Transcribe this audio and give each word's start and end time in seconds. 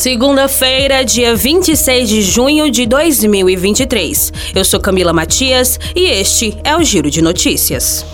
Segunda-feira, 0.00 1.04
dia 1.04 1.36
26 1.36 2.08
de 2.08 2.22
junho 2.22 2.70
de 2.70 2.86
2023. 2.86 4.32
Eu 4.54 4.64
sou 4.64 4.80
Camila 4.80 5.12
Matias 5.12 5.78
e 5.94 6.04
este 6.06 6.56
é 6.64 6.74
o 6.74 6.82
Giro 6.82 7.10
de 7.10 7.20
Notícias. 7.20 8.06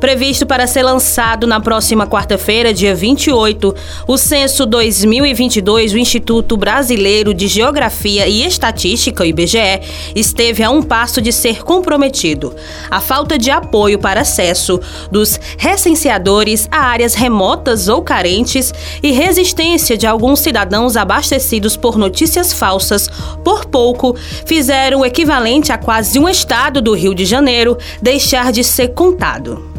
Previsto 0.00 0.46
para 0.46 0.66
ser 0.66 0.82
lançado 0.82 1.46
na 1.46 1.60
próxima 1.60 2.06
quarta-feira, 2.06 2.74
dia 2.74 2.94
28, 2.94 3.74
o 4.06 4.18
Censo 4.18 4.66
2022 4.66 5.92
do 5.92 5.98
Instituto 5.98 6.56
Brasileiro 6.56 7.32
de 7.32 7.46
Geografia 7.46 8.26
e 8.26 8.44
Estatística, 8.44 9.24
IBGE, 9.24 9.80
esteve 10.14 10.62
a 10.62 10.70
um 10.70 10.82
passo 10.82 11.20
de 11.20 11.32
ser 11.32 11.62
comprometido. 11.62 12.54
A 12.90 13.00
falta 13.00 13.38
de 13.38 13.50
apoio 13.50 13.98
para 13.98 14.22
acesso 14.22 14.80
dos 15.10 15.38
recenseadores 15.56 16.68
a 16.70 16.78
áreas 16.78 17.14
remotas 17.14 17.88
ou 17.88 18.02
carentes 18.02 18.72
e 19.02 19.12
resistência 19.12 19.96
de 19.96 20.06
alguns 20.06 20.40
cidadãos 20.40 20.96
abastecidos 20.96 21.76
por 21.76 21.96
notícias 21.96 22.52
falsas 22.52 23.08
por 23.44 23.64
pouco 23.66 24.16
fizeram 24.46 25.00
o 25.00 25.06
equivalente 25.06 25.72
a 25.72 25.78
quase 25.78 26.18
um 26.18 26.28
estado 26.28 26.80
do 26.80 26.94
Rio 26.94 27.14
de 27.14 27.24
Janeiro 27.24 27.76
deixar 28.02 28.52
de 28.52 28.62
ser 28.64 28.88
contado. 28.88 29.73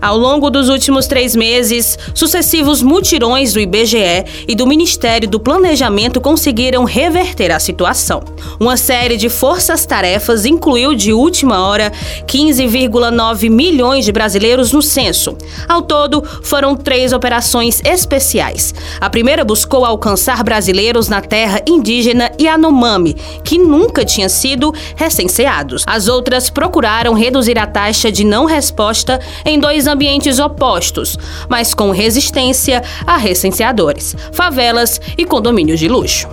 Ao 0.00 0.16
longo 0.16 0.50
dos 0.50 0.68
últimos 0.68 1.06
três 1.06 1.34
meses, 1.34 1.98
sucessivos 2.14 2.82
mutirões 2.82 3.52
do 3.52 3.60
IBGE 3.60 4.24
e 4.46 4.54
do 4.54 4.66
Ministério 4.66 5.28
do 5.28 5.40
Planejamento 5.40 6.20
conseguiram 6.20 6.84
reverter 6.84 7.50
a 7.50 7.58
situação. 7.58 8.22
Uma 8.60 8.76
série 8.76 9.16
de 9.16 9.28
forças-tarefas 9.28 10.46
incluiu 10.46 10.94
de 10.94 11.12
última 11.12 11.66
hora 11.66 11.92
15,9 12.26 13.50
milhões 13.50 14.04
de 14.04 14.12
brasileiros 14.12 14.72
no 14.72 14.82
censo. 14.82 15.36
Ao 15.68 15.82
todo, 15.82 16.22
foram 16.42 16.76
três 16.76 17.12
operações 17.12 17.80
especiais. 17.84 18.74
A 19.00 19.10
primeira 19.10 19.44
buscou 19.44 19.84
alcançar 19.84 20.42
brasileiros 20.42 21.08
na 21.08 21.20
terra 21.20 21.60
indígena 21.66 22.30
Yanomami, 22.40 23.14
que 23.44 23.58
nunca 23.58 24.04
tinham 24.04 24.28
sido 24.28 24.72
recenseados. 24.96 25.84
As 25.86 26.08
outras 26.08 26.50
procuraram 26.50 27.14
reduzir 27.14 27.58
a 27.58 27.66
taxa 27.66 28.10
de 28.10 28.24
não 28.24 28.44
resposta 28.44 29.20
em 29.44 29.58
dois 29.68 29.86
ambientes 29.86 30.38
opostos, 30.38 31.18
mas 31.46 31.74
com 31.74 31.90
resistência 31.90 32.82
a 33.06 33.18
recenseadores, 33.18 34.16
favelas 34.32 34.98
e 35.18 35.26
condomínios 35.26 35.78
de 35.78 35.88
luxo. 35.88 36.26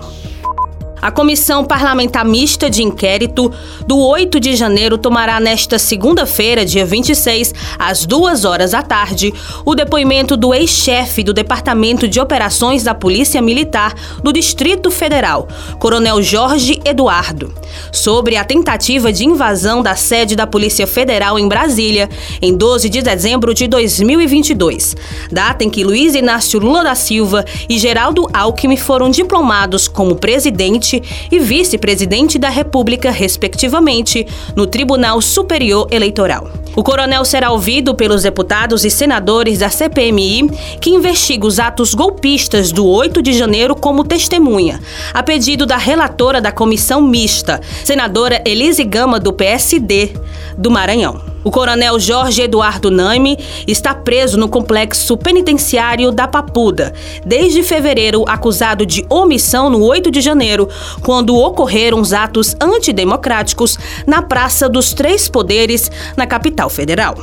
A 1.06 1.11
Comissão 1.11 1.64
Parlamentar 1.64 2.25
Mista 2.25 2.67
de 2.67 2.81
Inquérito 2.81 3.53
do 3.86 3.95
8 3.95 4.39
de 4.39 4.56
janeiro 4.56 4.98
tomará 4.98 5.39
nesta 5.39 5.78
segunda-feira, 5.78 6.66
dia 6.66 6.84
26, 6.84 7.53
às 7.78 8.08
duas 8.08 8.44
horas 8.44 8.72
da 8.72 8.81
tarde, 8.81 9.31
o 9.64 9.76
depoimento 9.76 10.36
do 10.36 10.52
ex-chefe 10.52 11.23
do 11.23 11.31
Departamento 11.31 12.08
de 12.08 12.20
Operações 12.20 12.81
da 12.81 12.95
Polícia 12.95 13.39
Militar 13.39 13.94
do 14.23 14.33
Distrito 14.33 14.89
Federal, 14.89 15.48
Coronel 15.78 16.23
Jorge 16.23 16.81
Eduardo, 16.83 17.53
sobre 17.92 18.36
a 18.36 18.44
tentativa 18.44 19.14
de 19.14 19.26
invasão 19.26 19.83
da 19.83 19.95
sede 19.95 20.36
da 20.36 20.48
Polícia 20.48 20.88
Federal 20.88 21.38
em 21.38 21.48
Brasília 21.48 22.09
em 22.42 22.58
12 22.58 22.89
de 22.89 23.03
dezembro 23.03 23.53
de 23.53 23.67
2022, 23.67 24.98
data 25.31 25.64
em 25.64 25.70
que 25.70 25.83
Luiz 25.83 26.16
Inácio 26.16 26.59
Lula 26.59 26.83
da 26.83 26.95
Silva 26.95 27.45
e 27.70 27.78
Geraldo 27.78 28.28
Alckmin 28.33 28.76
foram 28.76 29.11
diplomados 29.11 29.88
como 29.88 30.16
presidente 30.16 30.94
presidente 30.95 31.27
e 31.31 31.39
vice-presidente 31.39 32.38
da 32.38 32.49
República, 32.49 33.11
respectivamente, 33.11 34.25
no 34.55 34.65
Tribunal 34.67 35.21
Superior 35.21 35.87
Eleitoral. 35.91 36.49
O 36.75 36.83
coronel 36.83 37.23
será 37.23 37.52
ouvido 37.52 37.95
pelos 37.95 38.23
deputados 38.23 38.83
e 38.83 38.89
senadores 38.89 39.59
da 39.59 39.69
CPMI, 39.69 40.49
que 40.81 40.89
investiga 40.89 41.47
os 41.47 41.59
atos 41.59 41.93
golpistas 41.93 42.71
do 42.71 42.85
8 42.85 43.21
de 43.21 43.33
janeiro 43.33 43.75
como 43.75 44.03
testemunha, 44.03 44.79
a 45.13 45.23
pedido 45.23 45.65
da 45.65 45.77
relatora 45.77 46.41
da 46.41 46.52
comissão 46.52 47.02
mista, 47.02 47.61
senadora 47.83 48.41
Elise 48.45 48.83
Gama, 48.83 49.19
do 49.19 49.31
PSD 49.31 50.14
do 50.58 50.70
Maranhão. 50.70 51.24
O 51.45 51.52
coronel 51.52 52.00
Jorge 52.00 52.42
Eduardo 52.42 52.89
Naime 52.89 53.38
está 53.67 53.94
preso 53.94 54.36
no 54.36 54.50
complexo 54.50 55.16
penitenciário 55.16 56.11
da 56.11 56.28
Papuda 56.28 56.92
desde 57.23 57.61
fevereiro, 57.61 58.26
acusado 58.28 58.83
de 58.83 59.06
omissão 59.08 59.70
no 59.70 59.83
8 59.83 60.10
de 60.10 60.22
janeiro, 60.22 60.67
quando 61.04 61.38
ocorreram 61.38 62.02
os 62.02 62.14
atos 62.14 62.56
antidemocráticos 62.60 63.78
na 64.08 64.23
Praça 64.23 64.67
dos 64.67 64.92
Três 64.92 65.30
Poderes, 65.30 65.92
na 66.17 66.26
capital 66.26 66.67
federal. 66.67 67.16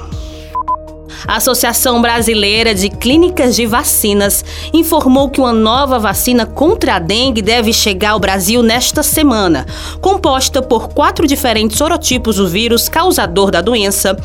A 1.27 1.37
Associação 1.37 2.03
Brasileira 2.03 2.75
de 2.75 2.89
Clínicas 2.89 3.55
de 3.55 3.65
Vacinas 3.65 4.45
informou 4.73 5.31
que 5.31 5.41
uma 5.41 5.53
nova 5.53 5.99
vacina 5.99 6.45
contra 6.45 6.97
a 6.97 6.99
dengue 6.99 7.41
deve 7.41 7.73
chegar 7.73 8.11
ao 8.11 8.19
Brasil 8.19 8.63
nesta 8.63 9.03
semana, 9.03 9.67
composta 10.01 10.61
por 10.61 10.89
quatro 10.89 11.27
diferentes 11.27 11.79
sorotipos 11.79 12.37
do 12.37 12.49
vírus 12.49 12.89
causador 12.89 13.51
da 13.51 13.61
doença. 13.61 14.17